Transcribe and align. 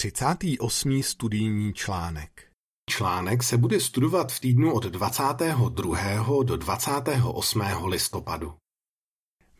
38. 0.00 1.02
studijní 1.02 1.74
článek 1.74 2.50
Článek 2.90 3.42
se 3.42 3.56
bude 3.56 3.80
studovat 3.80 4.32
v 4.32 4.40
týdnu 4.40 4.74
od 4.74 4.84
22. 4.84 6.42
do 6.44 6.56
28. 6.56 7.62
listopadu. 7.84 8.54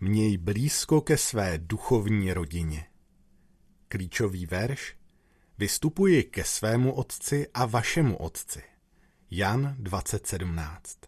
Měj 0.01 0.37
blízko 0.37 1.01
ke 1.01 1.17
své 1.17 1.59
duchovní 1.59 2.33
rodině. 2.33 2.87
Klíčový 3.89 4.47
verš 4.47 4.97
Vystupuji 5.59 6.23
ke 6.23 6.45
svému 6.45 6.95
otci 6.95 7.47
a 7.55 7.67
vašemu 7.67 8.17
otci. 8.17 8.63
Jan 9.31 9.77
2017 9.79 10.99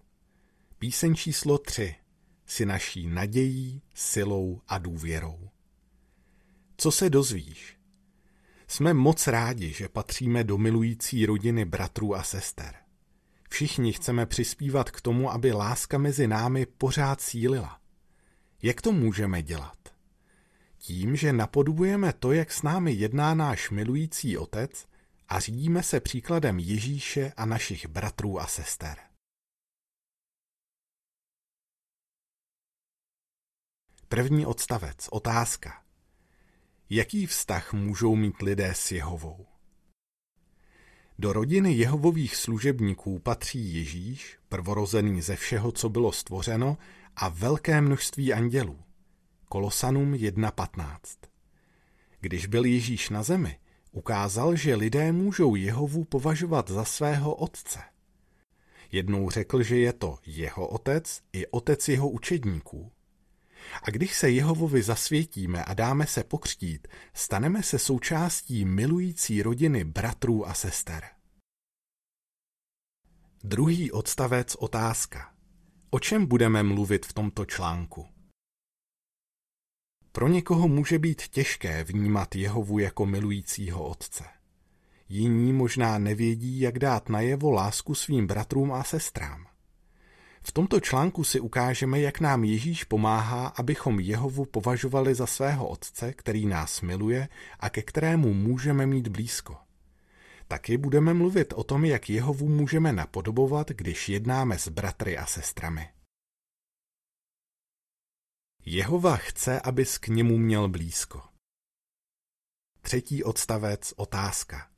Píseň 0.78 1.14
číslo 1.14 1.58
3 1.58 1.94
Si 2.46 2.66
naší 2.66 3.06
nadějí, 3.06 3.82
silou 3.94 4.60
a 4.68 4.78
důvěrou. 4.78 5.50
Co 6.76 6.92
se 6.92 7.10
dozvíš? 7.10 7.81
Jsme 8.72 8.94
moc 8.94 9.26
rádi, 9.26 9.72
že 9.72 9.88
patříme 9.88 10.44
do 10.44 10.58
milující 10.58 11.26
rodiny 11.26 11.64
bratrů 11.64 12.14
a 12.14 12.22
sester. 12.22 12.74
Všichni 13.48 13.92
chceme 13.92 14.26
přispívat 14.26 14.90
k 14.90 15.00
tomu, 15.00 15.30
aby 15.30 15.52
láska 15.52 15.98
mezi 15.98 16.26
námi 16.26 16.66
pořád 16.66 17.20
sílila. 17.20 17.80
Jak 18.62 18.82
to 18.82 18.92
můžeme 18.92 19.42
dělat? 19.42 19.78
Tím, 20.78 21.16
že 21.16 21.32
napodobujeme 21.32 22.12
to, 22.12 22.32
jak 22.32 22.52
s 22.52 22.62
námi 22.62 22.92
jedná 22.92 23.34
náš 23.34 23.70
milující 23.70 24.38
otec 24.38 24.88
a 25.28 25.40
řídíme 25.40 25.82
se 25.82 26.00
příkladem 26.00 26.58
Ježíše 26.58 27.32
a 27.36 27.46
našich 27.46 27.86
bratrů 27.86 28.40
a 28.40 28.46
sester. 28.46 28.98
První 34.08 34.46
odstavec, 34.46 35.08
otázka. 35.10 35.82
Jaký 36.94 37.26
vztah 37.26 37.72
můžou 37.72 38.16
mít 38.16 38.42
lidé 38.42 38.72
s 38.74 38.92
Jehovou? 38.92 39.46
Do 41.18 41.32
rodiny 41.32 41.72
Jehovových 41.72 42.36
služebníků 42.36 43.18
patří 43.18 43.74
Ježíš, 43.74 44.38
prvorozený 44.48 45.22
ze 45.22 45.36
všeho, 45.36 45.72
co 45.72 45.88
bylo 45.88 46.12
stvořeno, 46.12 46.78
a 47.16 47.28
velké 47.28 47.80
množství 47.80 48.32
andělů. 48.32 48.78
Kolosanům 49.48 50.12
1.15. 50.12 50.98
Když 52.20 52.46
byl 52.46 52.64
Ježíš 52.64 53.10
na 53.10 53.22
zemi, 53.22 53.58
ukázal, 53.92 54.56
že 54.56 54.74
lidé 54.74 55.12
můžou 55.12 55.54
Jehovu 55.54 56.04
považovat 56.04 56.70
za 56.70 56.84
svého 56.84 57.34
otce. 57.34 57.78
Jednou 58.90 59.30
řekl, 59.30 59.62
že 59.62 59.78
je 59.78 59.92
to 59.92 60.18
jeho 60.26 60.68
otec 60.68 61.22
i 61.32 61.46
otec 61.46 61.88
jeho 61.88 62.10
učedníků. 62.10 62.92
A 63.82 63.90
když 63.90 64.14
se 64.14 64.30
Jehovovi 64.30 64.82
zasvětíme 64.82 65.64
a 65.64 65.74
dáme 65.74 66.06
se 66.06 66.24
pokřtít, 66.24 66.88
staneme 67.14 67.62
se 67.62 67.78
součástí 67.78 68.64
milující 68.64 69.42
rodiny 69.42 69.84
bratrů 69.84 70.48
a 70.48 70.54
sester. 70.54 71.04
Druhý 73.44 73.92
odstavec 73.92 74.54
otázka. 74.54 75.34
O 75.90 76.00
čem 76.00 76.26
budeme 76.26 76.62
mluvit 76.62 77.06
v 77.06 77.12
tomto 77.12 77.44
článku? 77.44 78.06
Pro 80.12 80.28
někoho 80.28 80.68
může 80.68 80.98
být 80.98 81.28
těžké 81.28 81.84
vnímat 81.84 82.34
Jehovu 82.34 82.78
jako 82.78 83.06
milujícího 83.06 83.88
otce. 83.88 84.24
Jiní 85.08 85.52
možná 85.52 85.98
nevědí, 85.98 86.60
jak 86.60 86.78
dát 86.78 87.08
najevo 87.08 87.50
lásku 87.50 87.94
svým 87.94 88.26
bratrům 88.26 88.72
a 88.72 88.84
sestrám. 88.84 89.51
V 90.42 90.52
tomto 90.52 90.80
článku 90.80 91.24
si 91.24 91.40
ukážeme, 91.40 92.00
jak 92.00 92.20
nám 92.20 92.44
Ježíš 92.44 92.84
pomáhá, 92.84 93.46
abychom 93.46 94.00
Jehovu 94.00 94.44
považovali 94.44 95.14
za 95.14 95.26
svého 95.26 95.68
Otce, 95.68 96.12
který 96.12 96.46
nás 96.46 96.80
miluje 96.80 97.28
a 97.60 97.70
ke 97.70 97.82
kterému 97.82 98.34
můžeme 98.34 98.86
mít 98.86 99.08
blízko. 99.08 99.56
Taky 100.48 100.76
budeme 100.76 101.14
mluvit 101.14 101.52
o 101.52 101.64
tom, 101.64 101.84
jak 101.84 102.10
Jehovu 102.10 102.48
můžeme 102.48 102.92
napodobovat, 102.92 103.68
když 103.68 104.08
jednáme 104.08 104.58
s 104.58 104.68
bratry 104.68 105.18
a 105.18 105.26
sestrami. 105.26 105.88
Jehova 108.64 109.16
chce, 109.16 109.60
abys 109.60 109.98
k 109.98 110.08
němu 110.08 110.38
měl 110.38 110.68
blízko. 110.68 111.22
Třetí 112.80 113.24
odstavec 113.24 113.94
otázka. 113.96 114.68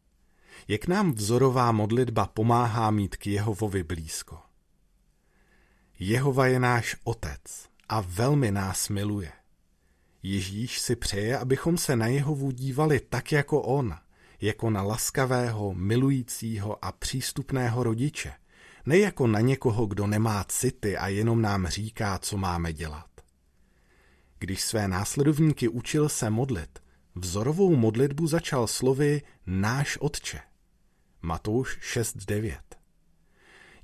Jak 0.68 0.86
nám 0.86 1.12
vzorová 1.12 1.72
modlitba 1.72 2.26
pomáhá 2.26 2.90
mít 2.90 3.16
k 3.16 3.26
Jehovovi 3.26 3.82
blízko? 3.82 4.53
Jehova 5.98 6.46
je 6.46 6.60
náš 6.60 6.96
otec 7.04 7.68
a 7.88 8.00
velmi 8.00 8.50
nás 8.50 8.88
miluje. 8.88 9.32
Ježíš 10.22 10.80
si 10.80 10.96
přeje, 10.96 11.38
abychom 11.38 11.78
se 11.78 11.96
na 11.96 12.06
Jehovu 12.06 12.50
dívali 12.50 13.00
tak 13.00 13.32
jako 13.32 13.62
on, 13.62 13.94
jako 14.40 14.70
na 14.70 14.82
laskavého, 14.82 15.74
milujícího 15.74 16.84
a 16.84 16.92
přístupného 16.92 17.82
rodiče, 17.82 18.32
ne 18.86 18.98
jako 18.98 19.26
na 19.26 19.40
někoho, 19.40 19.86
kdo 19.86 20.06
nemá 20.06 20.44
city 20.44 20.96
a 20.96 21.08
jenom 21.08 21.42
nám 21.42 21.66
říká, 21.66 22.18
co 22.18 22.36
máme 22.36 22.72
dělat. 22.72 23.10
Když 24.38 24.62
své 24.62 24.88
následovníky 24.88 25.68
učil 25.68 26.08
se 26.08 26.30
modlit, 26.30 26.82
vzorovou 27.14 27.76
modlitbu 27.76 28.26
začal 28.26 28.66
slovy 28.66 29.22
náš 29.46 29.96
otče. 29.96 30.40
Matouš 31.22 31.78
6.9 31.96 32.58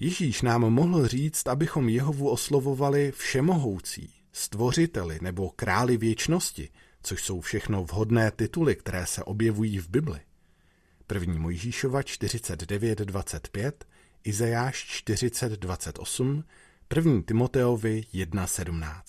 Ježíš 0.02 0.42
nám 0.42 0.60
mohl 0.60 1.08
říct, 1.08 1.46
abychom 1.46 1.88
Jehovu 1.88 2.30
oslovovali 2.30 3.12
všemohoucí, 3.12 4.14
stvořiteli 4.32 5.18
nebo 5.22 5.50
králi 5.50 5.96
věčnosti, 5.96 6.70
což 7.02 7.24
jsou 7.24 7.40
všechno 7.40 7.84
vhodné 7.84 8.30
tituly, 8.30 8.76
které 8.76 9.06
se 9.06 9.24
objevují 9.24 9.78
v 9.78 9.88
Bibli. 9.88 10.20
První 11.06 11.38
Mojžíšova 11.38 12.00
49.25, 12.00 13.72
Izajáš 14.24 15.02
40.28, 15.06 16.44
první 16.88 17.22
Timoteovi 17.22 18.04
1.17. 18.14 19.02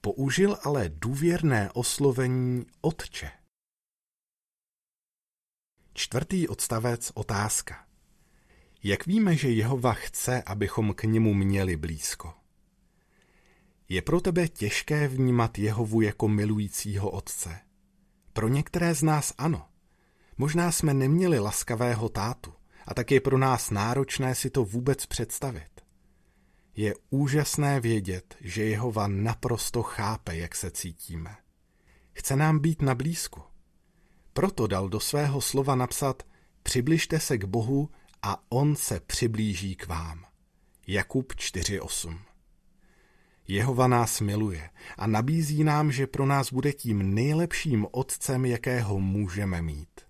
Použil 0.00 0.58
ale 0.62 0.88
důvěrné 0.88 1.70
oslovení 1.72 2.66
Otče. 2.80 3.30
Čtvrtý 5.94 6.48
odstavec 6.48 7.10
otázka. 7.14 7.85
Jak 8.86 9.06
víme, 9.06 9.36
že 9.36 9.50
Jehova 9.50 9.92
chce, 9.92 10.42
abychom 10.42 10.94
k 10.94 11.02
němu 11.02 11.34
měli 11.34 11.76
blízko? 11.76 12.34
Je 13.88 14.02
pro 14.02 14.20
tebe 14.20 14.48
těžké 14.48 15.08
vnímat 15.08 15.58
Jehovu 15.58 16.00
jako 16.00 16.28
milujícího 16.28 17.10
otce? 17.10 17.58
Pro 18.32 18.48
některé 18.48 18.94
z 18.94 19.02
nás 19.02 19.34
ano. 19.38 19.66
Možná 20.38 20.72
jsme 20.72 20.94
neměli 20.94 21.38
laskavého 21.38 22.08
tátu 22.08 22.52
a 22.86 22.94
tak 22.94 23.10
je 23.10 23.20
pro 23.20 23.38
nás 23.38 23.70
náročné 23.70 24.34
si 24.34 24.50
to 24.50 24.64
vůbec 24.64 25.06
představit. 25.06 25.80
Je 26.76 26.94
úžasné 27.10 27.80
vědět, 27.80 28.36
že 28.40 28.64
Jehova 28.64 29.08
naprosto 29.08 29.82
chápe, 29.82 30.36
jak 30.36 30.54
se 30.54 30.70
cítíme. 30.70 31.36
Chce 32.12 32.36
nám 32.36 32.58
být 32.58 32.82
na 32.82 32.94
blízku. 32.94 33.42
Proto 34.32 34.66
dal 34.66 34.88
do 34.88 35.00
svého 35.00 35.40
slova 35.40 35.74
napsat 35.74 36.22
Přibližte 36.62 37.20
se 37.20 37.38
k 37.38 37.44
Bohu 37.44 37.90
a 38.26 38.42
on 38.48 38.76
se 38.76 39.00
přiblíží 39.00 39.76
k 39.76 39.86
vám. 39.86 40.24
Jakub 40.86 41.32
4.8 41.32 42.18
Jehova 43.48 43.86
nás 43.86 44.20
miluje 44.20 44.70
a 44.96 45.06
nabízí 45.06 45.64
nám, 45.64 45.92
že 45.92 46.06
pro 46.06 46.26
nás 46.26 46.52
bude 46.52 46.72
tím 46.72 47.14
nejlepším 47.14 47.86
otcem, 47.90 48.44
jakého 48.44 49.00
můžeme 49.00 49.62
mít. 49.62 50.00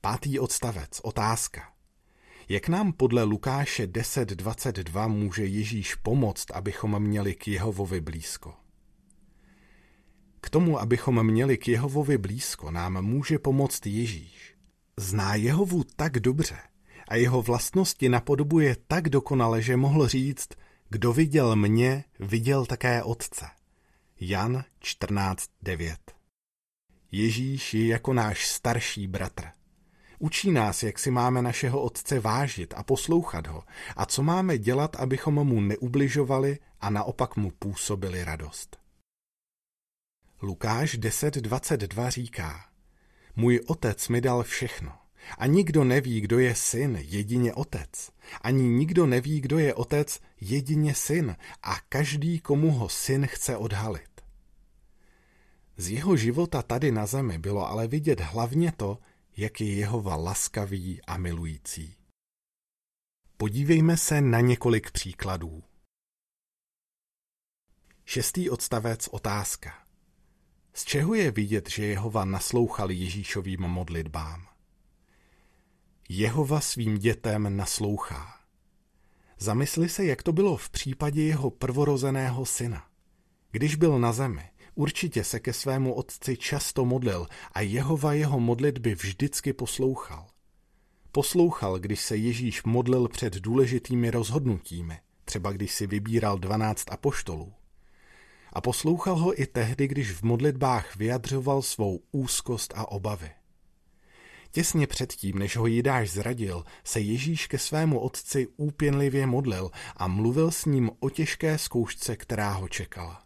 Pátý 0.00 0.38
odstavec, 0.38 1.00
otázka. 1.02 1.72
Jak 2.48 2.68
nám 2.68 2.92
podle 2.92 3.22
Lukáše 3.22 3.86
10.22 3.86 5.08
může 5.08 5.46
Ježíš 5.46 5.94
pomoct, 5.94 6.50
abychom 6.50 7.02
měli 7.02 7.34
k 7.34 7.48
Jehovovi 7.48 8.00
blízko? 8.00 8.54
K 10.40 10.50
tomu, 10.50 10.80
abychom 10.80 11.26
měli 11.26 11.58
k 11.58 11.68
Jehovovi 11.68 12.18
blízko, 12.18 12.70
nám 12.70 13.02
může 13.02 13.38
pomoct 13.38 13.86
Ježíš. 13.86 14.57
Zná 14.98 15.34
Jehovu 15.34 15.84
tak 15.96 16.12
dobře 16.12 16.58
a 17.08 17.16
jeho 17.16 17.42
vlastnosti 17.42 18.08
napodobuje 18.08 18.76
tak 18.86 19.08
dokonale, 19.08 19.62
že 19.62 19.76
mohl 19.76 20.08
říct, 20.08 20.48
kdo 20.88 21.12
viděl 21.12 21.56
mě, 21.56 22.04
viděl 22.20 22.66
také 22.66 23.02
Otce. 23.02 23.46
Jan 24.20 24.64
14.9 24.82 25.96
Ježíš 27.12 27.74
je 27.74 27.86
jako 27.86 28.12
náš 28.12 28.46
starší 28.46 29.06
bratr. 29.06 29.44
Učí 30.18 30.50
nás, 30.50 30.82
jak 30.82 30.98
si 30.98 31.10
máme 31.10 31.42
našeho 31.42 31.82
Otce 31.82 32.20
vážit 32.20 32.74
a 32.76 32.82
poslouchat 32.82 33.46
ho 33.46 33.64
a 33.96 34.06
co 34.06 34.22
máme 34.22 34.58
dělat, 34.58 34.96
abychom 34.96 35.34
mu 35.34 35.60
neubližovali 35.60 36.58
a 36.80 36.90
naopak 36.90 37.36
mu 37.36 37.50
působili 37.50 38.24
radost. 38.24 38.76
Lukáš 40.42 40.98
10.22 40.98 42.10
říká, 42.10 42.68
můj 43.38 43.60
otec 43.66 44.08
mi 44.08 44.20
dal 44.20 44.42
všechno. 44.42 44.98
A 45.38 45.46
nikdo 45.46 45.84
neví, 45.84 46.20
kdo 46.20 46.38
je 46.38 46.54
syn, 46.54 46.98
jedině 47.00 47.54
otec. 47.54 48.10
Ani 48.40 48.62
nikdo 48.62 49.06
neví, 49.06 49.40
kdo 49.40 49.58
je 49.58 49.74
otec, 49.74 50.20
jedině 50.40 50.94
syn. 50.94 51.36
A 51.62 51.80
každý, 51.88 52.40
komu 52.40 52.70
ho 52.70 52.88
syn 52.88 53.26
chce 53.26 53.56
odhalit. 53.56 54.20
Z 55.76 55.90
jeho 55.90 56.16
života 56.16 56.62
tady 56.62 56.92
na 56.92 57.06
zemi 57.06 57.38
bylo 57.38 57.68
ale 57.68 57.86
vidět 57.86 58.20
hlavně 58.20 58.72
to, 58.72 58.98
jak 59.36 59.60
je 59.60 59.74
Jehova 59.74 60.16
laskavý 60.16 61.00
a 61.06 61.18
milující. 61.18 61.96
Podívejme 63.36 63.96
se 63.96 64.20
na 64.20 64.40
několik 64.40 64.90
příkladů. 64.90 65.62
Šestý 68.04 68.50
odstavec 68.50 69.08
otázka. 69.08 69.87
Z 70.78 70.84
čeho 70.84 71.14
je 71.14 71.30
vidět, 71.30 71.70
že 71.70 71.86
Jehova 71.86 72.24
naslouchal 72.24 72.90
Ježíšovým 72.90 73.60
modlitbám? 73.60 74.46
Jehova 76.08 76.60
svým 76.60 76.98
dětem 76.98 77.56
naslouchá. 77.56 78.40
Zamysli 79.38 79.88
se, 79.88 80.04
jak 80.04 80.22
to 80.22 80.32
bylo 80.32 80.56
v 80.56 80.70
případě 80.70 81.22
jeho 81.22 81.50
prvorozeného 81.50 82.46
syna. 82.46 82.86
Když 83.50 83.74
byl 83.74 83.98
na 83.98 84.12
zemi, 84.12 84.50
určitě 84.74 85.24
se 85.24 85.40
ke 85.40 85.52
svému 85.52 85.94
otci 85.94 86.36
často 86.36 86.84
modlil 86.84 87.26
a 87.52 87.60
Jehova 87.60 88.12
jeho 88.12 88.40
modlitby 88.40 88.94
vždycky 88.94 89.52
poslouchal. 89.52 90.26
Poslouchal, 91.12 91.78
když 91.78 92.00
se 92.00 92.16
Ježíš 92.16 92.62
modlil 92.62 93.08
před 93.08 93.34
důležitými 93.34 94.10
rozhodnutími, 94.10 95.00
třeba 95.24 95.52
když 95.52 95.72
si 95.72 95.86
vybíral 95.86 96.38
dvanáct 96.38 96.92
apoštolů. 96.92 97.57
A 98.52 98.60
poslouchal 98.60 99.16
ho 99.16 99.40
i 99.40 99.46
tehdy, 99.46 99.88
když 99.88 100.12
v 100.12 100.22
modlitbách 100.22 100.96
vyjadřoval 100.96 101.62
svou 101.62 102.00
úzkost 102.12 102.72
a 102.76 102.90
obavy. 102.90 103.30
Těsně 104.50 104.86
předtím, 104.86 105.38
než 105.38 105.56
ho 105.56 105.66
Jidáš 105.66 106.10
zradil, 106.10 106.64
se 106.84 107.00
Ježíš 107.00 107.46
ke 107.46 107.58
svému 107.58 108.00
otci 108.00 108.46
úpěnlivě 108.56 109.26
modlil 109.26 109.70
a 109.96 110.08
mluvil 110.08 110.50
s 110.50 110.64
ním 110.64 110.90
o 111.00 111.10
těžké 111.10 111.58
zkoušce, 111.58 112.16
která 112.16 112.50
ho 112.50 112.68
čekala. 112.68 113.22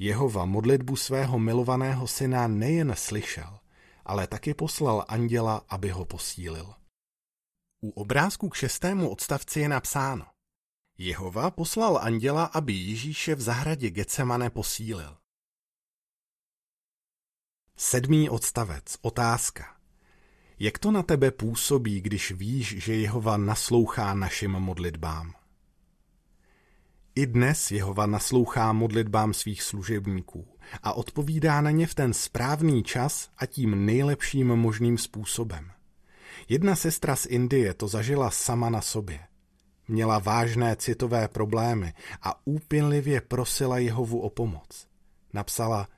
Jehova 0.00 0.44
modlitbu 0.44 0.96
svého 0.96 1.38
milovaného 1.38 2.06
syna 2.06 2.48
nejen 2.48 2.94
slyšel, 2.96 3.58
ale 4.04 4.26
taky 4.26 4.54
poslal 4.54 5.04
anděla, 5.08 5.64
aby 5.68 5.88
ho 5.88 6.04
posílil. 6.04 6.74
U 7.82 7.90
obrázku 7.90 8.48
k 8.48 8.54
šestému 8.54 9.08
odstavci 9.08 9.60
je 9.60 9.68
napsáno 9.68 10.24
Jehova 11.00 11.50
poslal 11.50 11.98
anděla, 12.02 12.44
aby 12.44 12.72
Ježíše 12.72 13.34
v 13.34 13.40
zahradě 13.40 13.90
Getsemane 13.90 14.50
posílil. 14.50 15.16
Sedmý 17.76 18.30
odstavec. 18.30 18.96
Otázka. 19.02 19.76
Jak 20.58 20.78
to 20.78 20.90
na 20.90 21.02
tebe 21.02 21.30
působí, 21.30 22.00
když 22.00 22.32
víš, 22.32 22.74
že 22.78 22.94
Jehova 22.94 23.36
naslouchá 23.36 24.14
našim 24.14 24.50
modlitbám? 24.50 25.34
I 27.14 27.26
dnes 27.26 27.70
Jehova 27.70 28.06
naslouchá 28.06 28.72
modlitbám 28.72 29.34
svých 29.34 29.62
služebníků 29.62 30.58
a 30.82 30.92
odpovídá 30.92 31.60
na 31.60 31.70
ně 31.70 31.86
v 31.86 31.94
ten 31.94 32.14
správný 32.14 32.82
čas 32.82 33.30
a 33.36 33.46
tím 33.46 33.86
nejlepším 33.86 34.46
možným 34.46 34.98
způsobem. 34.98 35.72
Jedna 36.48 36.76
sestra 36.76 37.16
z 37.16 37.26
Indie 37.26 37.74
to 37.74 37.88
zažila 37.88 38.30
sama 38.30 38.70
na 38.70 38.80
sobě. 38.80 39.27
Měla 39.88 40.18
vážné 40.18 40.76
citové 40.76 41.28
problémy 41.28 41.94
a 42.22 42.46
úpěnlivě 42.46 43.20
prosila 43.20 43.78
Jehovu 43.78 44.20
o 44.20 44.30
pomoc. 44.30 44.86
Napsala, 45.32 45.88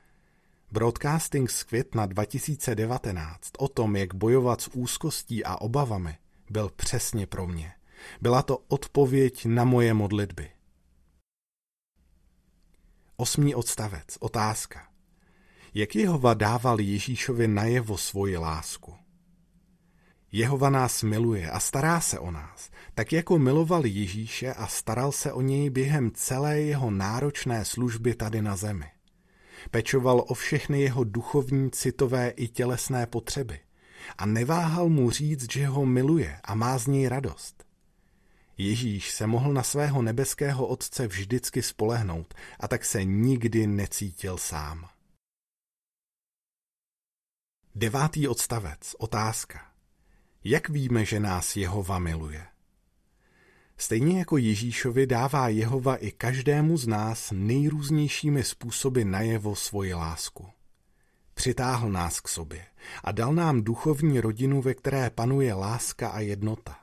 Broadcasting 0.72 1.50
z 1.50 1.62
května 1.62 2.06
2019 2.06 3.50
o 3.58 3.68
tom, 3.68 3.96
jak 3.96 4.14
bojovat 4.14 4.60
s 4.60 4.70
úzkostí 4.74 5.44
a 5.44 5.56
obavami, 5.56 6.18
byl 6.50 6.70
přesně 6.76 7.26
pro 7.26 7.46
mě. 7.46 7.72
Byla 8.20 8.42
to 8.42 8.58
odpověď 8.68 9.46
na 9.46 9.64
moje 9.64 9.94
modlitby. 9.94 10.50
Osmý 13.16 13.54
odstavec. 13.54 14.16
Otázka. 14.20 14.88
Jak 15.74 15.96
Jehova 15.96 16.34
dával 16.34 16.80
Ježíšovi 16.80 17.48
najevo 17.48 17.98
svoji 17.98 18.36
lásku? 18.36 18.99
Jehova 20.32 20.70
nás 20.70 21.02
miluje 21.02 21.50
a 21.50 21.60
stará 21.60 22.00
se 22.00 22.18
o 22.18 22.30
nás, 22.30 22.70
tak 22.94 23.12
jako 23.12 23.38
miloval 23.38 23.86
Ježíše 23.86 24.52
a 24.52 24.66
staral 24.66 25.12
se 25.12 25.32
o 25.32 25.40
něj 25.40 25.70
během 25.70 26.10
celé 26.14 26.60
jeho 26.60 26.90
náročné 26.90 27.64
služby 27.64 28.14
tady 28.14 28.42
na 28.42 28.56
zemi. 28.56 28.90
Pečoval 29.70 30.24
o 30.28 30.34
všechny 30.34 30.80
jeho 30.80 31.04
duchovní, 31.04 31.70
citové 31.70 32.28
i 32.28 32.48
tělesné 32.48 33.06
potřeby 33.06 33.60
a 34.18 34.26
neváhal 34.26 34.88
mu 34.88 35.10
říct, 35.10 35.52
že 35.52 35.66
ho 35.66 35.86
miluje 35.86 36.40
a 36.44 36.54
má 36.54 36.78
z 36.78 36.86
něj 36.86 37.08
radost. 37.08 37.64
Ježíš 38.58 39.10
se 39.10 39.26
mohl 39.26 39.52
na 39.52 39.62
svého 39.62 40.02
nebeského 40.02 40.66
otce 40.66 41.06
vždycky 41.06 41.62
spolehnout 41.62 42.34
a 42.60 42.68
tak 42.68 42.84
se 42.84 43.04
nikdy 43.04 43.66
necítil 43.66 44.38
sám. 44.38 44.88
Devátý 47.74 48.28
odstavec. 48.28 48.94
Otázka. 48.98 49.69
Jak 50.44 50.68
víme, 50.68 51.04
že 51.04 51.20
nás 51.20 51.56
Jehova 51.56 51.98
miluje? 51.98 52.46
Stejně 53.76 54.18
jako 54.18 54.36
Ježíšovi 54.36 55.06
dává 55.06 55.48
Jehova 55.48 55.96
i 55.96 56.10
každému 56.10 56.76
z 56.76 56.86
nás 56.86 57.32
nejrůznějšími 57.36 58.42
způsoby 58.42 59.02
najevo 59.04 59.56
svoji 59.56 59.94
lásku. 59.94 60.46
Přitáhl 61.34 61.90
nás 61.90 62.20
k 62.20 62.28
sobě 62.28 62.66
a 63.04 63.12
dal 63.12 63.34
nám 63.34 63.62
duchovní 63.62 64.20
rodinu, 64.20 64.62
ve 64.62 64.74
které 64.74 65.10
panuje 65.10 65.54
láska 65.54 66.08
a 66.08 66.20
jednota. 66.20 66.78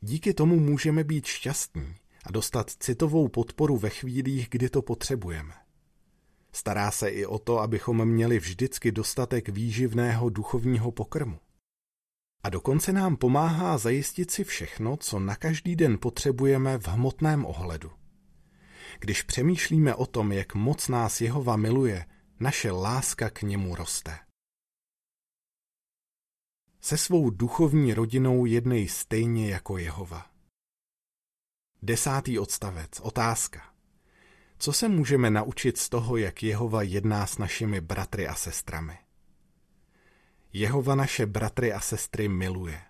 Díky 0.00 0.34
tomu 0.34 0.60
můžeme 0.60 1.04
být 1.04 1.26
šťastní 1.26 1.94
a 2.24 2.32
dostat 2.32 2.70
citovou 2.70 3.28
podporu 3.28 3.76
ve 3.76 3.90
chvílích, 3.90 4.48
kdy 4.50 4.70
to 4.70 4.82
potřebujeme. 4.82 5.54
Stará 6.52 6.90
se 6.90 7.08
i 7.08 7.26
o 7.26 7.38
to, 7.38 7.58
abychom 7.58 8.04
měli 8.04 8.38
vždycky 8.38 8.92
dostatek 8.92 9.48
výživného 9.48 10.28
duchovního 10.28 10.90
pokrmu. 10.90 11.38
A 12.42 12.48
dokonce 12.48 12.92
nám 12.92 13.16
pomáhá 13.16 13.78
zajistit 13.78 14.30
si 14.30 14.44
všechno, 14.44 14.96
co 14.96 15.18
na 15.18 15.36
každý 15.36 15.76
den 15.76 15.98
potřebujeme 15.98 16.78
v 16.78 16.88
hmotném 16.88 17.44
ohledu. 17.46 17.92
Když 19.00 19.22
přemýšlíme 19.22 19.94
o 19.94 20.06
tom, 20.06 20.32
jak 20.32 20.54
moc 20.54 20.88
nás 20.88 21.20
Jehova 21.20 21.56
miluje, 21.56 22.06
naše 22.40 22.70
láska 22.70 23.30
k 23.30 23.42
němu 23.42 23.74
roste. 23.74 24.18
Se 26.80 26.96
svou 26.96 27.30
duchovní 27.30 27.94
rodinou 27.94 28.44
jednej 28.44 28.88
stejně 28.88 29.50
jako 29.50 29.78
Jehova. 29.78 30.26
Desátý 31.82 32.38
odstavec. 32.38 33.00
Otázka. 33.00 33.74
Co 34.58 34.72
se 34.72 34.88
můžeme 34.88 35.30
naučit 35.30 35.78
z 35.78 35.88
toho, 35.88 36.16
jak 36.16 36.42
Jehova 36.42 36.82
jedná 36.82 37.26
s 37.26 37.38
našimi 37.38 37.80
bratry 37.80 38.28
a 38.28 38.34
sestrami? 38.34 38.98
Jehova 40.52 40.94
naše 40.94 41.26
bratry 41.26 41.72
a 41.72 41.80
sestry 41.80 42.28
miluje. 42.28 42.80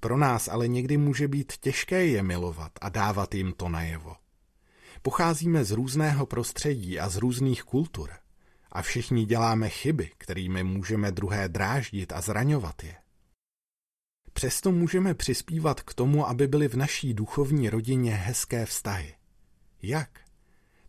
Pro 0.00 0.16
nás 0.16 0.48
ale 0.48 0.68
někdy 0.68 0.96
může 0.96 1.28
být 1.28 1.52
těžké 1.60 2.06
je 2.06 2.22
milovat 2.22 2.72
a 2.80 2.88
dávat 2.88 3.34
jim 3.34 3.52
to 3.52 3.68
najevo. 3.68 4.16
Pocházíme 5.02 5.64
z 5.64 5.70
různého 5.70 6.26
prostředí 6.26 7.00
a 7.00 7.08
z 7.08 7.16
různých 7.16 7.62
kultur 7.62 8.10
a 8.72 8.82
všichni 8.82 9.24
děláme 9.24 9.68
chyby, 9.68 10.10
kterými 10.18 10.64
můžeme 10.64 11.12
druhé 11.12 11.48
dráždit 11.48 12.12
a 12.12 12.20
zraňovat 12.20 12.84
je. 12.84 12.96
Přesto 14.32 14.72
můžeme 14.72 15.14
přispívat 15.14 15.80
k 15.80 15.94
tomu, 15.94 16.28
aby 16.28 16.46
byly 16.46 16.68
v 16.68 16.74
naší 16.74 17.14
duchovní 17.14 17.70
rodině 17.70 18.14
hezké 18.14 18.66
vztahy. 18.66 19.14
Jak? 19.82 20.20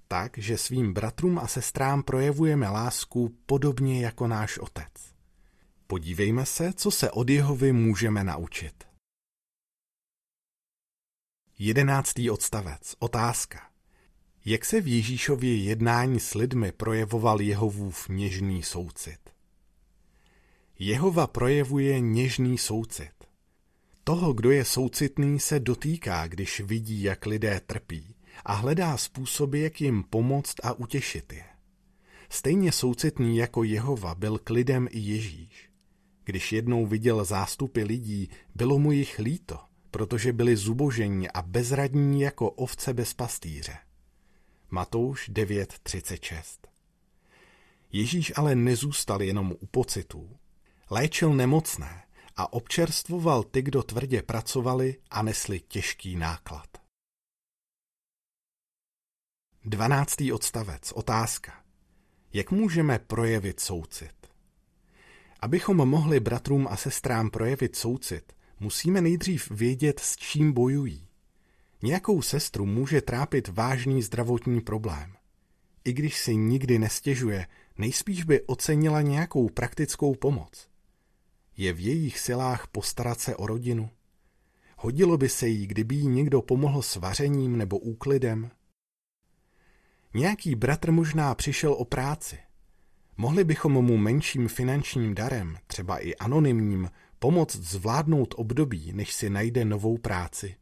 Tak, 0.08 0.38
že 0.38 0.58
svým 0.58 0.94
bratrům 0.94 1.40
a 1.40 1.48
sestrám 1.48 2.04
projevujeme 2.04 2.70
lásku 2.70 3.36
podobně 3.46 4.02
jako 4.02 4.28
náš 4.28 4.58
otec. 4.58 5.15
Podívejme 5.88 6.46
se, 6.46 6.74
co 6.74 6.92
se 6.92 7.12
od 7.12 7.30
Jehovy 7.30 7.72
můžeme 7.72 8.24
naučit. 8.24 8.84
Jedenáctý 11.60 12.30
odstavec. 12.30 12.96
Otázka. 13.00 13.70
Jak 14.46 14.66
se 14.66 14.82
v 14.82 14.88
Ježíšově 14.88 15.64
jednání 15.64 16.20
s 16.20 16.34
lidmi 16.34 16.72
projevoval 16.72 17.42
Jehovův 17.42 18.10
něžný 18.10 18.64
soucit? 18.64 19.20
Jehova 20.80 21.28
projevuje 21.28 22.00
něžný 22.00 22.58
soucit. 22.58 23.14
Toho, 24.04 24.34
kdo 24.34 24.52
je 24.52 24.66
soucitný, 24.66 25.40
se 25.40 25.60
dotýká, 25.60 26.28
když 26.28 26.60
vidí, 26.60 27.04
jak 27.04 27.26
lidé 27.26 27.62
trpí 27.68 28.16
a 28.46 28.54
hledá 28.54 28.98
způsoby, 28.98 29.64
jak 29.64 29.82
jim 29.82 30.04
pomoct 30.04 30.56
a 30.64 30.74
utěšit 30.74 31.34
je. 31.34 31.46
Stejně 32.30 32.72
soucitný 32.72 33.38
jako 33.38 33.64
Jehova 33.64 34.16
byl 34.16 34.38
k 34.38 34.50
lidem 34.50 34.88
i 34.92 35.00
Ježíš. 35.00 35.65
Když 36.26 36.52
jednou 36.52 36.86
viděl 36.86 37.26
zástupy 37.26 37.84
lidí, 37.84 38.30
bylo 38.56 38.80
mu 38.80 38.92
jich 38.92 39.20
líto, 39.20 39.60
protože 39.92 40.34
byli 40.34 40.56
zubožení 40.56 41.30
a 41.30 41.42
bezradní 41.42 42.22
jako 42.22 42.52
ovce 42.52 42.94
bez 42.94 43.14
pastýře. 43.14 43.78
Matouš 44.70 45.30
9.36 45.30 46.44
Ježíš 47.92 48.34
ale 48.36 48.56
nezůstal 48.56 49.22
jenom 49.22 49.56
u 49.60 49.66
pocitů. 49.66 50.38
Léčil 50.90 51.34
nemocné 51.34 52.04
a 52.36 52.54
občerstvoval 52.54 53.44
ty, 53.44 53.62
kdo 53.62 53.84
tvrdě 53.84 54.22
pracovali 54.22 54.98
a 55.10 55.22
nesli 55.22 55.60
těžký 55.60 56.16
náklad. 56.16 56.68
12. 59.64 60.16
odstavec. 60.34 60.92
Otázka. 60.92 61.64
Jak 62.34 62.52
můžeme 62.52 63.00
projevit 63.00 63.60
soucit? 63.60 64.15
Abychom 65.46 65.78
mohli 65.78 66.20
bratrům 66.20 66.68
a 66.70 66.78
sestrám 66.78 67.30
projevit 67.30 67.76
soucit, 67.76 68.34
musíme 68.60 69.02
nejdřív 69.02 69.52
vědět, 69.52 70.00
s 70.00 70.16
čím 70.16 70.54
bojují. 70.54 71.08
Nějakou 71.84 72.22
sestru 72.22 72.66
může 72.66 73.02
trápit 73.02 73.48
vážný 73.48 74.02
zdravotní 74.02 74.62
problém. 74.62 75.14
I 75.84 75.94
když 75.94 76.18
si 76.18 76.36
nikdy 76.36 76.80
nestěžuje, 76.80 77.48
nejspíš 77.78 78.24
by 78.24 78.42
ocenila 78.42 79.02
nějakou 79.02 79.50
praktickou 79.50 80.16
pomoc. 80.16 80.68
Je 81.58 81.74
v 81.74 81.80
jejich 81.80 82.20
silách 82.20 82.68
postarat 82.68 83.20
se 83.20 83.36
o 83.36 83.48
rodinu? 83.48 83.90
Hodilo 84.78 85.18
by 85.18 85.30
se 85.30 85.48
jí, 85.48 85.68
kdyby 85.68 85.96
jí 85.96 86.08
někdo 86.08 86.42
pomohl 86.42 86.82
s 86.82 86.96
vařením 86.96 87.58
nebo 87.58 87.80
úklidem? 87.80 88.52
Nějaký 90.14 90.56
bratr 90.56 90.92
možná 90.92 91.36
přišel 91.36 91.74
o 91.74 91.86
práci. 91.86 92.45
Mohli 93.18 93.44
bychom 93.44 93.72
mu 93.72 93.98
menším 93.98 94.48
finančním 94.48 95.16
darem, 95.16 95.58
třeba 95.68 96.00
i 96.00 96.16
anonymním, 96.16 96.92
pomoct 97.20 97.56
zvládnout 97.56 98.34
období, 98.38 98.94
než 98.94 99.14
si 99.14 99.30
najde 99.30 99.66
novou 99.66 99.98
práci. 99.98 100.56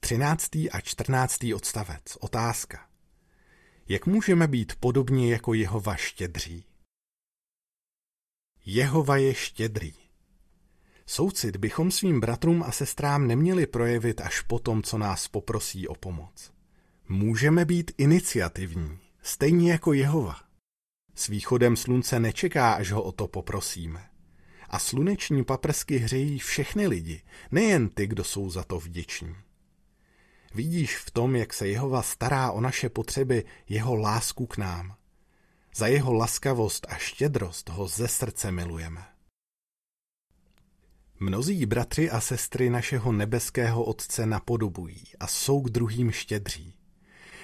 13. 0.00 0.56
a 0.56 0.80
14. 0.82 1.38
odstavec. 1.54 2.16
Otázka. 2.20 2.88
Jak 3.88 4.06
můžeme 4.06 4.48
být 4.48 4.76
podobně 4.80 5.32
jako 5.32 5.54
Jehova 5.54 5.96
štědří? 5.96 6.64
Jehova 8.66 9.16
je 9.16 9.34
štědrý. 9.34 9.94
Soucit 11.06 11.56
bychom 11.56 11.90
svým 11.90 12.20
bratrům 12.20 12.62
a 12.62 12.72
sestrám 12.72 13.26
neměli 13.26 13.66
projevit 13.66 14.20
až 14.20 14.40
po 14.40 14.58
tom, 14.58 14.82
co 14.82 14.98
nás 14.98 15.28
poprosí 15.28 15.88
o 15.88 15.94
pomoc. 15.94 16.52
Můžeme 17.08 17.64
být 17.64 17.90
iniciativní, 17.98 18.98
stejně 19.26 19.72
jako 19.72 19.92
Jehova. 19.92 20.36
S 21.14 21.26
východem 21.26 21.76
slunce 21.76 22.20
nečeká, 22.20 22.72
až 22.72 22.92
ho 22.92 23.02
o 23.02 23.12
to 23.12 23.28
poprosíme. 23.28 24.08
A 24.70 24.78
sluneční 24.78 25.44
paprsky 25.44 25.96
hřejí 25.96 26.38
všechny 26.38 26.86
lidi, 26.86 27.22
nejen 27.50 27.88
ty, 27.88 28.06
kdo 28.06 28.24
jsou 28.24 28.50
za 28.50 28.64
to 28.64 28.80
vděční. 28.80 29.36
Vidíš 30.54 30.96
v 30.96 31.10
tom, 31.10 31.36
jak 31.36 31.52
se 31.52 31.68
Jehova 31.68 32.02
stará 32.02 32.50
o 32.50 32.60
naše 32.60 32.88
potřeby, 32.88 33.44
jeho 33.68 33.96
lásku 33.96 34.46
k 34.46 34.56
nám. 34.56 34.96
Za 35.74 35.86
jeho 35.86 36.12
laskavost 36.12 36.86
a 36.90 36.94
štědrost 36.96 37.68
ho 37.68 37.88
ze 37.88 38.08
srdce 38.08 38.52
milujeme. 38.52 39.04
Mnozí 41.20 41.66
bratři 41.66 42.10
a 42.10 42.20
sestry 42.20 42.70
našeho 42.70 43.12
nebeského 43.12 43.84
Otce 43.84 44.26
napodobují 44.26 45.04
a 45.20 45.26
jsou 45.26 45.60
k 45.60 45.70
druhým 45.70 46.10
štědří. 46.10 46.75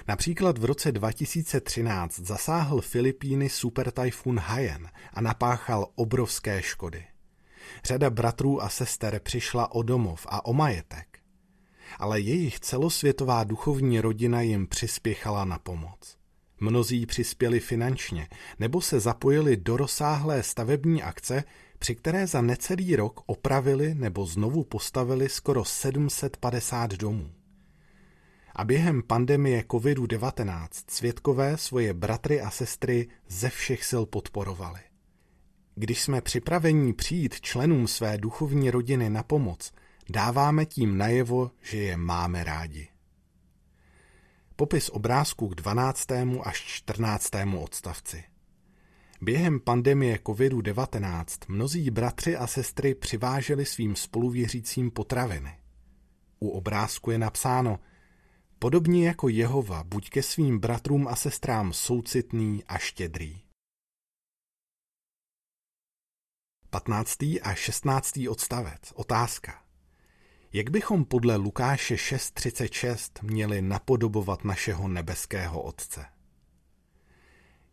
Například 0.09 0.59
v 0.59 0.65
roce 0.65 0.93
2013 0.93 2.19
zasáhl 2.19 2.81
Filipíny 2.81 3.49
supertajfun 3.49 4.39
Haiyan 4.39 4.89
a 5.15 5.21
napáchal 5.21 5.87
obrovské 5.95 6.63
škody. 6.63 7.05
Řada 7.85 8.11
bratrů 8.11 8.63
a 8.63 8.69
sester 8.69 9.21
přišla 9.25 9.73
o 9.73 9.83
domov 9.83 10.27
a 10.29 10.47
o 10.47 10.53
majetek, 10.53 11.19
ale 11.99 12.21
jejich 12.21 12.61
celosvětová 12.61 13.45
duchovní 13.45 14.01
rodina 14.01 14.41
jim 14.41 14.67
přispěchala 14.67 15.45
na 15.45 15.59
pomoc. 15.59 16.17
Mnozí 16.61 17.07
přispěli 17.07 17.61
finančně 17.61 18.29
nebo 18.59 18.81
se 18.81 19.01
zapojili 19.01 19.57
do 19.57 19.77
rozsáhlé 19.77 20.43
stavební 20.43 21.03
akce, 21.03 21.45
při 21.79 21.95
které 21.95 22.27
za 22.27 22.41
necelý 22.43 22.97
rok 22.97 23.21
opravili 23.27 23.95
nebo 23.95 24.27
znovu 24.27 24.65
postavili 24.65 25.29
skoro 25.29 25.65
750 25.65 26.91
domů 26.95 27.31
a 28.57 28.65
během 28.65 29.03
pandemie 29.03 29.63
COVID-19 29.63 30.69
světkové 30.89 31.57
svoje 31.57 31.95
bratry 31.95 32.41
a 32.41 32.51
sestry 32.51 33.09
ze 33.29 33.49
všech 33.49 33.85
sil 33.91 34.05
podporovali. 34.07 34.81
Když 35.75 36.03
jsme 36.03 36.21
připraveni 36.21 36.93
přijít 36.93 37.41
členům 37.41 37.89
své 37.89 38.19
duchovní 38.19 38.71
rodiny 38.71 39.11
na 39.11 39.23
pomoc, 39.23 39.73
dáváme 40.11 40.67
tím 40.67 40.99
najevo, 40.99 41.51
že 41.63 41.79
je 41.79 41.97
máme 41.97 42.45
rádi. 42.45 42.89
Popis 44.57 44.89
obrázku 44.89 45.49
k 45.49 45.55
12. 45.55 46.13
až 46.43 46.61
14. 46.61 47.31
odstavci. 47.59 48.25
Během 49.21 49.61
pandemie 49.61 50.17
COVID-19 50.17 51.25
mnozí 51.49 51.91
bratři 51.91 52.37
a 52.37 52.47
sestry 52.47 52.95
přiváželi 52.95 53.65
svým 53.65 53.97
spoluvěřícím 53.97 54.91
potraviny. 54.91 55.59
U 56.39 56.49
obrázku 56.49 57.11
je 57.11 57.19
napsáno– 57.19 57.81
Podobně 58.63 59.07
jako 59.07 59.29
Jehova, 59.29 59.85
buď 59.85 60.11
ke 60.11 60.23
svým 60.23 60.59
bratrům 60.59 61.09
a 61.09 61.17
sestrám 61.17 61.73
soucitný 61.73 62.65
a 62.65 62.79
štědrý. 62.79 63.41
15. 66.71 67.23
a 67.23 67.55
16. 67.55 68.13
odstavec. 68.29 68.93
Otázka. 68.95 69.63
Jak 70.53 70.71
bychom 70.71 71.05
podle 71.05 71.37
Lukáše 71.37 71.95
6.36 71.95 73.23
měli 73.23 73.63
napodobovat 73.63 74.45
našeho 74.45 74.89
nebeského 74.89 75.63
Otce? 75.63 76.05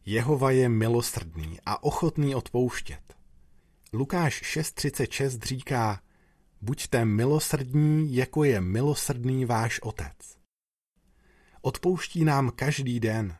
Jehova 0.05 0.51
je 0.51 0.69
milosrdný 0.69 1.59
a 1.65 1.83
ochotný 1.83 2.35
odpouštět. 2.35 3.17
Lukáš 3.93 4.57
6.36 4.57 5.45
říká, 5.45 6.01
buďte 6.61 7.05
milosrdní, 7.05 8.15
jako 8.15 8.43
je 8.43 8.61
milosrdný 8.61 9.45
váš 9.45 9.79
Otec. 9.79 10.38
Odpouští 11.61 12.25
nám 12.25 12.51
každý 12.55 12.99
den. 12.99 13.37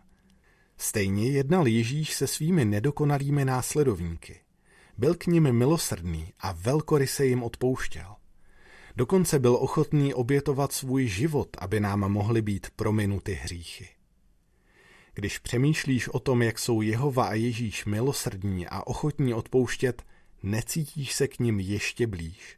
Stejně 0.78 1.30
jednal 1.30 1.68
Ježíš 1.68 2.14
se 2.14 2.28
svými 2.28 2.66
nedokonalými 2.66 3.46
následovníky. 3.46 4.40
Byl 4.98 5.16
k 5.16 5.26
nim 5.26 5.52
milosrdný 5.52 6.34
a 6.40 6.52
velkoryse 6.52 7.26
jim 7.26 7.44
odpouštěl. 7.44 8.16
Dokonce 8.96 9.40
byl 9.40 9.56
ochotný 9.56 10.14
obětovat 10.14 10.72
svůj 10.72 11.08
život, 11.08 11.50
aby 11.60 11.80
nám 11.80 12.00
mohly 12.00 12.42
být 12.42 12.70
prominuty 12.76 13.34
hříchy. 13.34 13.90
Když 15.14 15.38
přemýšlíš 15.38 16.08
o 16.08 16.20
tom, 16.20 16.42
jak 16.42 16.60
jsou 16.60 16.82
Jehova 16.82 17.26
a 17.26 17.34
Ježíš 17.34 17.86
milosrdní 17.86 18.68
a 18.68 18.88
ochotní 18.88 19.34
odpouštět, 19.34 20.04
necítíš 20.44 21.14
se 21.14 21.28
k 21.28 21.40
ním 21.40 21.60
ještě 21.60 22.08
blíž. 22.08 22.58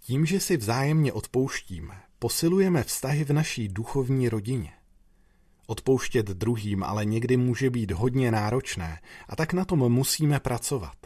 Tím, 0.00 0.26
že 0.26 0.40
si 0.40 0.56
vzájemně 0.56 1.12
odpouštíme, 1.12 2.02
Posilujeme 2.18 2.82
vztahy 2.82 3.24
v 3.24 3.32
naší 3.32 3.68
duchovní 3.68 4.28
rodině. 4.28 4.72
Odpouštět 5.66 6.26
druhým 6.26 6.82
ale 6.82 7.04
někdy 7.04 7.36
může 7.36 7.70
být 7.70 7.90
hodně 7.90 8.30
náročné 8.30 9.00
a 9.28 9.36
tak 9.36 9.52
na 9.52 9.64
tom 9.64 9.92
musíme 9.92 10.40
pracovat. 10.40 10.96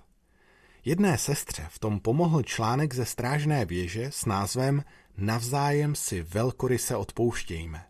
Jedné 0.85 1.19
sestře 1.19 1.67
v 1.71 1.79
tom 1.79 2.01
pomohl 2.01 2.43
článek 2.43 2.95
ze 2.95 3.05
strážné 3.05 3.65
věže 3.65 4.11
s 4.11 4.25
názvem 4.25 4.85
Navzájem 5.17 5.95
si 5.95 6.23
velkoryse 6.23 6.97
odpouštějme. 6.97 7.87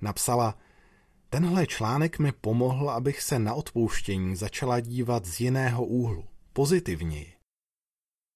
Napsala, 0.00 0.58
tenhle 1.28 1.66
článek 1.66 2.18
mi 2.18 2.32
pomohl, 2.32 2.90
abych 2.90 3.22
se 3.22 3.38
na 3.38 3.54
odpouštění 3.54 4.36
začala 4.36 4.80
dívat 4.80 5.26
z 5.26 5.40
jiného 5.40 5.84
úhlu, 5.84 6.24
pozitivněji. 6.52 7.32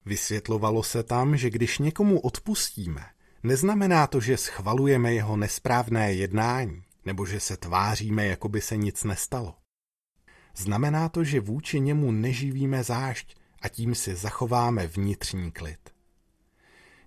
Vysvětlovalo 0.04 0.82
se 0.82 1.02
tam, 1.02 1.36
že 1.36 1.50
když 1.50 1.78
někomu 1.78 2.20
odpustíme, 2.20 3.04
Neznamená 3.42 4.06
to, 4.06 4.20
že 4.20 4.36
schvalujeme 4.36 5.14
jeho 5.14 5.36
nesprávné 5.36 6.12
jednání, 6.12 6.82
nebo 7.04 7.26
že 7.26 7.40
se 7.40 7.56
tváříme, 7.56 8.26
jako 8.26 8.48
by 8.48 8.60
se 8.60 8.76
nic 8.76 9.04
nestalo. 9.04 9.54
Znamená 10.56 11.08
to, 11.08 11.24
že 11.24 11.40
vůči 11.40 11.80
němu 11.80 12.12
neživíme 12.12 12.84
zášť 12.84 13.36
a 13.62 13.68
tím 13.68 13.94
si 13.94 14.14
zachováme 14.14 14.86
vnitřní 14.86 15.52
klid. 15.52 15.90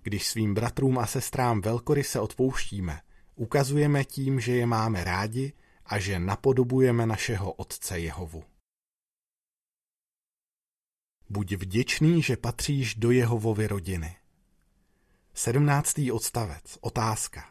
Když 0.02 0.26
svým 0.26 0.54
bratrům 0.54 0.98
a 0.98 1.06
sestrám 1.06 1.60
velkoryse 1.60 2.20
odpouštíme, 2.20 3.00
ukazujeme 3.34 4.04
tím, 4.04 4.40
že 4.40 4.56
je 4.56 4.66
máme 4.66 5.04
rádi 5.04 5.52
a 5.86 5.98
že 5.98 6.18
napodobujeme 6.18 7.06
našeho 7.06 7.52
Otce 7.52 7.98
Jehovu. 7.98 8.44
Buď 11.30 11.52
vděčný, 11.52 12.22
že 12.22 12.36
patříš 12.36 12.94
do 12.94 13.10
Jehovovy 13.10 13.66
rodiny. 13.66 14.16
17. 15.36 15.94
odstavec. 16.12 16.78
Otázka. 16.80 17.44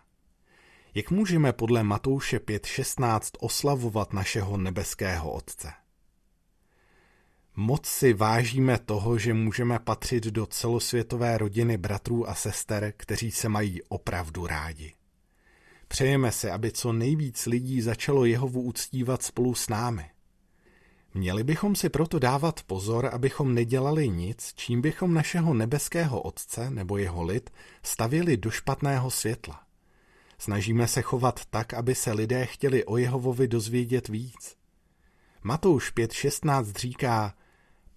Jak 0.96 1.12
můžeme 1.12 1.54
podle 1.54 1.84
Matouše 1.84 2.38
5.16 2.38 3.32
oslavovat 3.40 4.14
našeho 4.14 4.58
nebeského 4.58 5.32
Otce? 5.32 5.72
Moc 7.56 7.86
si 7.86 8.14
vážíme 8.14 8.80
toho, 8.80 9.18
že 9.18 9.34
můžeme 9.34 9.80
patřit 9.80 10.24
do 10.24 10.46
celosvětové 10.46 11.38
rodiny 11.38 11.78
bratrů 11.78 12.30
a 12.30 12.36
sester, 12.36 12.94
kteří 12.98 13.32
se 13.32 13.50
mají 13.50 13.82
opravdu 13.84 14.48
rádi. 14.48 14.94
Přejeme 15.88 16.32
se, 16.32 16.52
aby 16.52 16.72
co 16.72 16.94
nejvíc 16.94 17.46
lidí 17.46 17.82
začalo 17.82 18.26
Jehovu 18.26 18.62
uctívat 18.62 19.24
spolu 19.24 19.56
s 19.56 19.70
námi. 19.70 20.10
Měli 21.14 21.44
bychom 21.44 21.76
si 21.76 21.90
proto 21.90 22.20
dávat 22.20 22.64
pozor, 22.64 23.10
abychom 23.14 23.54
nedělali 23.54 24.10
nic, 24.10 24.54
čím 24.56 24.82
bychom 24.82 25.14
našeho 25.14 25.54
nebeského 25.54 26.22
Otce 26.22 26.70
nebo 26.70 26.98
jeho 26.98 27.24
lid 27.24 27.50
stavěli 27.84 28.38
do 28.38 28.52
špatného 28.52 29.12
světla. 29.12 29.64
Snažíme 30.38 30.88
se 30.88 31.02
chovat 31.02 31.46
tak, 31.46 31.74
aby 31.74 31.96
se 31.96 32.12
lidé 32.12 32.46
chtěli 32.46 32.86
o 32.86 32.98
Jehovovi 32.98 33.48
dozvědět 33.48 34.08
víc. 34.08 34.56
Matouš 35.44 35.94
5.16 35.96 36.74
říká, 36.78 37.34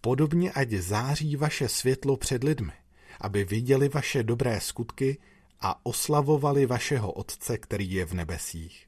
podobně 0.00 0.52
ať 0.52 0.70
září 0.70 1.36
vaše 1.36 1.68
světlo 1.68 2.16
před 2.16 2.44
lidmi, 2.44 2.72
aby 3.20 3.44
viděli 3.44 3.88
vaše 3.88 4.22
dobré 4.22 4.60
skutky 4.60 5.18
a 5.60 5.86
oslavovali 5.86 6.66
vašeho 6.66 7.12
Otce, 7.12 7.58
který 7.58 7.92
je 7.92 8.06
v 8.06 8.12
nebesích. 8.12 8.85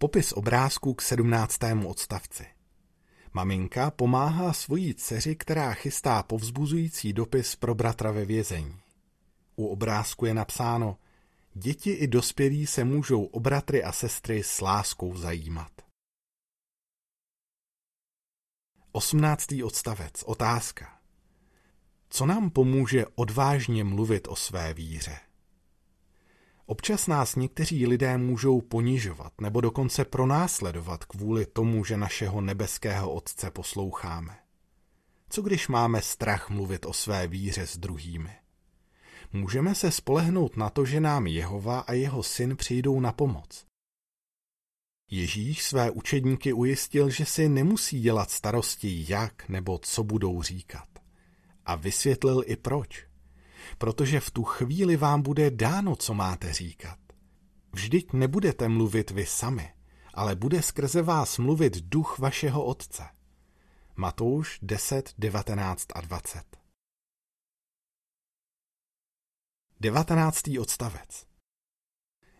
Popis 0.00 0.32
obrázku 0.32 0.94
k 0.94 1.02
17. 1.02 1.58
odstavci. 1.86 2.46
Maminka 3.32 3.90
pomáhá 3.90 4.52
svojí 4.52 4.94
dceři, 4.94 5.36
která 5.36 5.74
chystá 5.74 6.22
povzbuzující 6.22 7.12
dopis 7.12 7.56
pro 7.56 7.74
bratra 7.74 8.10
ve 8.10 8.24
vězení. 8.24 8.80
U 9.56 9.66
obrázku 9.66 10.26
je 10.26 10.34
napsáno 10.34 10.98
Děti 11.54 11.90
i 11.90 12.06
dospělí 12.06 12.66
se 12.66 12.84
můžou 12.84 13.24
o 13.24 13.40
bratry 13.40 13.84
a 13.84 13.92
sestry 13.92 14.42
s 14.42 14.60
láskou 14.60 15.16
zajímat. 15.16 15.72
18. 18.92 19.46
odstavec. 19.64 20.22
Otázka. 20.26 20.98
Co 22.10 22.26
nám 22.26 22.50
pomůže 22.50 23.06
odvážně 23.14 23.84
mluvit 23.84 24.28
o 24.28 24.36
své 24.36 24.74
víře? 24.74 25.27
Občas 26.70 27.06
nás 27.06 27.36
někteří 27.36 27.86
lidé 27.86 28.18
můžou 28.18 28.60
ponižovat 28.60 29.40
nebo 29.40 29.60
dokonce 29.60 30.04
pronásledovat 30.04 31.04
kvůli 31.04 31.46
tomu, 31.46 31.84
že 31.84 31.96
našeho 31.96 32.40
nebeského 32.40 33.12
Otce 33.12 33.50
posloucháme. 33.50 34.38
Co 35.30 35.42
když 35.42 35.68
máme 35.68 36.02
strach 36.02 36.50
mluvit 36.50 36.86
o 36.86 36.92
své 36.92 37.26
víře 37.26 37.66
s 37.66 37.78
druhými? 37.78 38.30
Můžeme 39.32 39.74
se 39.74 39.90
spolehnout 39.90 40.56
na 40.56 40.70
to, 40.70 40.84
že 40.84 41.00
nám 41.00 41.26
Jehova 41.26 41.80
a 41.80 41.92
jeho 41.92 42.22
syn 42.22 42.56
přijdou 42.56 43.00
na 43.00 43.12
pomoc. 43.12 43.64
Ježíš 45.10 45.62
své 45.62 45.90
učedníky 45.90 46.52
ujistil, 46.52 47.10
že 47.10 47.24
si 47.24 47.48
nemusí 47.48 48.00
dělat 48.00 48.30
starosti, 48.30 49.04
jak 49.08 49.48
nebo 49.48 49.78
co 49.78 50.04
budou 50.04 50.42
říkat. 50.42 50.88
A 51.66 51.74
vysvětlil 51.74 52.42
i 52.46 52.56
proč 52.56 53.07
protože 53.78 54.20
v 54.20 54.30
tu 54.30 54.44
chvíli 54.44 54.96
vám 54.96 55.22
bude 55.22 55.50
dáno, 55.50 55.96
co 55.96 56.14
máte 56.14 56.52
říkat. 56.52 56.98
Vždyť 57.72 58.12
nebudete 58.12 58.68
mluvit 58.68 59.10
vy 59.10 59.26
sami, 59.26 59.72
ale 60.14 60.36
bude 60.36 60.62
skrze 60.62 61.02
vás 61.02 61.38
mluvit 61.38 61.76
duch 61.76 62.18
vašeho 62.18 62.64
Otce. 62.64 63.04
Matouš 63.96 64.58
10, 64.62 65.14
19 65.18 65.86
a 65.94 66.00
20 66.00 66.58
19. 69.80 70.42
odstavec 70.60 71.26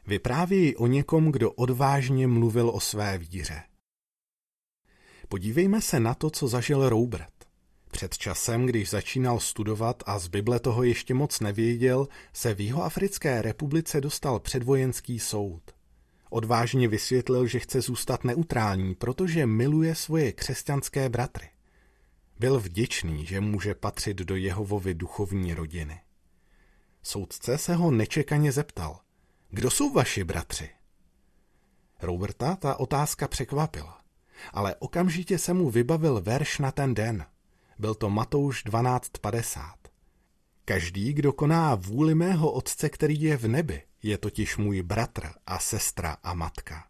Vyprávějí 0.06 0.76
o 0.76 0.86
někom, 0.86 1.32
kdo 1.32 1.52
odvážně 1.52 2.26
mluvil 2.26 2.70
o 2.70 2.80
své 2.80 3.18
víře. 3.18 3.62
Podívejme 5.28 5.80
se 5.80 6.00
na 6.00 6.14
to, 6.14 6.30
co 6.30 6.48
zažil 6.48 6.88
Robert. 6.88 7.37
Před 7.90 8.18
časem, 8.18 8.66
když 8.66 8.90
začínal 8.90 9.40
studovat 9.40 10.02
a 10.06 10.18
z 10.18 10.28
Bible 10.28 10.60
toho 10.60 10.82
ještě 10.82 11.14
moc 11.14 11.40
nevěděl, 11.40 12.08
se 12.32 12.54
v 12.54 12.60
Jihoafrické 12.60 13.42
republice 13.42 14.00
dostal 14.00 14.40
předvojenský 14.40 15.18
soud. 15.18 15.62
Odvážně 16.30 16.88
vysvětlil, 16.88 17.46
že 17.46 17.58
chce 17.58 17.80
zůstat 17.80 18.24
neutrální, 18.24 18.94
protože 18.94 19.46
miluje 19.46 19.94
svoje 19.94 20.32
křesťanské 20.32 21.08
bratry. 21.08 21.48
Byl 22.38 22.60
vděčný, 22.60 23.26
že 23.26 23.40
může 23.40 23.74
patřit 23.74 24.16
do 24.16 24.36
Jehovovy 24.36 24.94
duchovní 24.94 25.54
rodiny. 25.54 26.00
Soudce 27.02 27.58
se 27.58 27.74
ho 27.74 27.90
nečekaně 27.90 28.52
zeptal, 28.52 29.00
kdo 29.50 29.70
jsou 29.70 29.92
vaši 29.92 30.24
bratři? 30.24 30.70
Roberta 32.02 32.56
ta 32.56 32.80
otázka 32.80 33.28
překvapila, 33.28 34.00
ale 34.52 34.74
okamžitě 34.78 35.38
se 35.38 35.54
mu 35.54 35.70
vybavil 35.70 36.20
verš 36.20 36.58
na 36.58 36.72
ten 36.72 36.94
den– 36.94 37.26
byl 37.78 37.94
to 37.94 38.10
Matouš 38.10 38.64
12.50. 38.64 39.60
Každý, 40.64 41.12
kdo 41.12 41.32
koná 41.32 41.74
vůli 41.74 42.14
mého 42.14 42.52
otce, 42.52 42.88
který 42.88 43.20
je 43.20 43.36
v 43.36 43.48
nebi, 43.48 43.82
je 44.02 44.18
totiž 44.18 44.56
můj 44.56 44.82
bratr 44.82 45.28
a 45.46 45.58
sestra 45.58 46.16
a 46.22 46.34
matka. 46.34 46.84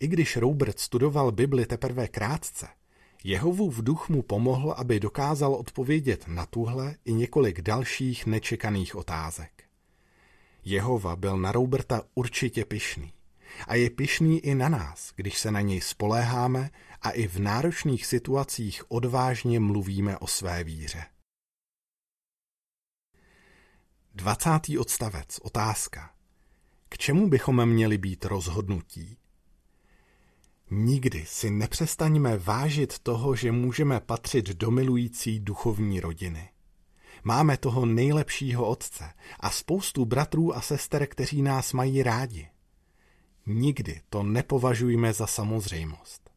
I 0.00 0.08
když 0.08 0.36
Robert 0.36 0.80
studoval 0.80 1.32
Bibli 1.32 1.66
teprve 1.66 2.08
krátce, 2.08 2.68
Jehovův 3.24 3.82
duch 3.82 4.08
mu 4.08 4.22
pomohl, 4.22 4.72
aby 4.72 5.00
dokázal 5.00 5.54
odpovědět 5.54 6.28
na 6.28 6.46
tuhle 6.46 6.94
i 7.04 7.12
několik 7.12 7.60
dalších 7.60 8.26
nečekaných 8.26 8.96
otázek. 8.96 9.64
Jehova 10.64 11.16
byl 11.16 11.36
na 11.36 11.52
Roberta 11.52 12.02
určitě 12.14 12.64
pyšný. 12.64 13.12
A 13.66 13.74
je 13.74 13.90
pyšný 13.90 14.40
i 14.40 14.54
na 14.54 14.68
nás, 14.68 15.12
když 15.16 15.38
se 15.38 15.50
na 15.50 15.60
něj 15.60 15.80
spoléháme 15.80 16.70
a 17.02 17.10
i 17.10 17.28
v 17.28 17.38
náročných 17.38 18.06
situacích 18.06 18.90
odvážně 18.90 19.60
mluvíme 19.60 20.18
o 20.18 20.26
své 20.26 20.64
víře. 20.64 21.04
20. 24.14 24.50
odstavec. 24.78 25.38
Otázka. 25.42 26.14
K 26.88 26.98
čemu 26.98 27.28
bychom 27.28 27.66
měli 27.66 27.98
být 27.98 28.24
rozhodnutí? 28.24 29.18
Nikdy 30.70 31.24
si 31.26 31.50
nepřestaňme 31.50 32.38
vážit 32.38 32.98
toho, 32.98 33.36
že 33.36 33.52
můžeme 33.52 34.00
patřit 34.00 34.48
do 34.48 34.70
milující 34.70 35.40
duchovní 35.40 36.00
rodiny. 36.00 36.48
Máme 37.24 37.56
toho 37.56 37.86
nejlepšího 37.86 38.68
otce 38.68 39.12
a 39.40 39.50
spoustu 39.50 40.04
bratrů 40.04 40.56
a 40.56 40.60
sester, 40.60 41.06
kteří 41.06 41.42
nás 41.42 41.72
mají 41.72 42.02
rádi. 42.02 42.48
Nikdy 43.46 44.00
to 44.08 44.22
nepovažujme 44.22 45.12
za 45.12 45.26
samozřejmost. 45.26 46.27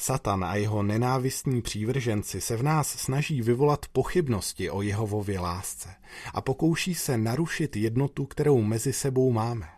Satan 0.00 0.44
a 0.44 0.54
jeho 0.54 0.82
nenávistní 0.82 1.62
přívrženci 1.62 2.40
se 2.40 2.56
v 2.56 2.62
nás 2.62 2.88
snaží 2.88 3.42
vyvolat 3.42 3.86
pochybnosti 3.92 4.70
o 4.70 4.82
Jehovově 4.82 5.40
lásce 5.40 5.94
a 6.34 6.40
pokouší 6.40 6.94
se 6.94 7.18
narušit 7.18 7.76
jednotu, 7.76 8.26
kterou 8.26 8.62
mezi 8.62 8.92
sebou 8.92 9.32
máme. 9.32 9.68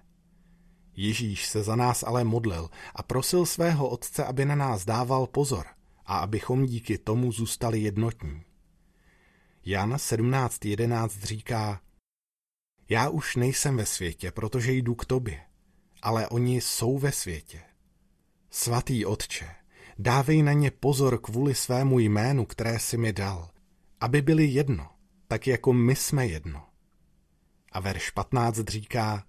Ježíš 0.97 1.47
se 1.47 1.63
za 1.63 1.77
nás 1.77 2.03
ale 2.03 2.25
modlil 2.25 2.71
a 2.95 3.03
prosil 3.03 3.47
svého 3.47 3.89
otce, 3.89 4.25
aby 4.25 4.45
na 4.45 4.55
nás 4.55 4.85
dával 4.85 5.27
pozor 5.27 5.67
a 6.07 6.19
abychom 6.19 6.67
díky 6.67 6.99
tomu 6.99 7.33
zůstali 7.33 7.81
jednotní. 7.81 8.43
Jan 9.65 9.95
17.11 9.95 11.09
říká, 11.23 11.81
já 12.89 13.09
už 13.09 13.37
nejsem 13.37 13.77
ve 13.77 13.87
světě, 13.87 14.31
protože 14.31 14.73
jdu 14.73 14.95
k 14.95 15.05
tobě 15.05 15.41
ale 16.03 16.29
oni 16.29 16.61
jsou 16.61 16.99
ve 16.99 17.13
světě. 17.13 17.63
Svatý 18.51 19.07
Otče, 19.07 19.55
dávej 20.03 20.43
na 20.43 20.53
ně 20.53 20.71
pozor 20.71 21.19
kvůli 21.19 21.55
svému 21.55 21.99
jménu, 21.99 22.47
které 22.47 22.79
si 22.79 22.97
mi 22.97 23.13
dal, 23.13 23.51
aby 24.01 24.23
byli 24.23 24.47
jedno, 24.47 24.89
tak 25.29 25.47
jako 25.47 25.73
my 25.73 25.97
jsme 25.97 26.27
jedno. 26.27 26.67
A 27.73 27.81
verš 27.81 28.11
15 28.11 28.59
říká, 28.69 29.25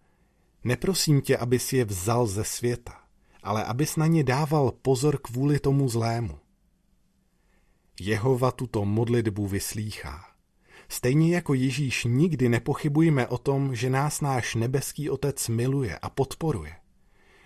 neprosím 0.63 1.21
tě, 1.21 1.38
abys 1.38 1.73
je 1.73 1.86
vzal 1.86 2.27
ze 2.27 2.43
světa, 2.43 3.01
ale 3.43 3.63
abys 3.63 3.95
na 3.95 4.07
ně 4.07 4.23
dával 4.23 4.71
pozor 4.71 5.17
kvůli 5.17 5.60
tomu 5.60 5.89
zlému. 5.89 6.39
Jehova 7.99 8.51
tuto 8.51 8.86
modlitbu 8.86 9.47
vyslýchá. 9.47 10.25
Stejně 10.89 11.36
jako 11.36 11.53
Ježíš 11.53 12.03
nikdy 12.03 12.49
nepochybujme 12.49 13.27
o 13.27 13.38
tom, 13.38 13.75
že 13.75 13.89
nás 13.89 14.21
náš 14.21 14.55
nebeský 14.55 15.10
Otec 15.10 15.47
miluje 15.47 15.99
a 15.99 16.10
podporuje. 16.10 16.80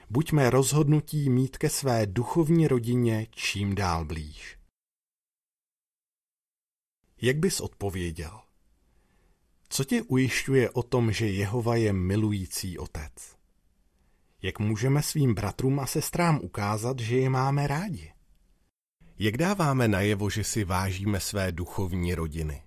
Buďme 0.10 0.50
rozhodnutí 0.50 1.30
mít 1.30 1.58
ke 1.58 1.70
své 1.70 2.06
duchovní 2.06 2.68
rodině 2.68 3.28
čím 3.32 3.76
dál 3.76 4.06
blíž. 4.06 4.58
Jak 7.22 7.38
bys 7.38 7.60
odpověděl? 7.60 8.42
Co 9.70 9.84
tě 9.84 10.02
ujišťuje 10.02 10.70
o 10.70 10.84
tom, 10.84 11.12
že 11.12 11.28
Jehova 11.28 11.76
je 11.76 11.94
milující 11.94 12.78
otec? 12.78 13.36
Jak 14.42 14.60
můžeme 14.60 15.04
svým 15.04 15.36
bratrům 15.36 15.80
a 15.80 15.86
sestrám 15.86 16.40
ukázat, 16.44 17.00
že 17.00 17.18
je 17.18 17.30
máme 17.30 17.68
rádi? 17.68 18.14
Jak 19.20 19.38
dáváme 19.38 19.88
najevo, 19.88 20.30
že 20.30 20.44
si 20.44 20.64
vážíme 20.64 21.20
své 21.20 21.52
duchovní 21.52 22.16
rodiny? 22.16 22.64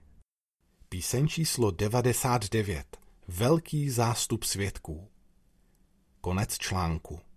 Píseň 0.88 1.28
číslo 1.28 1.70
99. 1.70 2.96
Velký 3.28 3.90
zástup 3.90 4.44
svědků. 4.44 5.08
Konec 6.20 6.58
článku. 6.58 7.27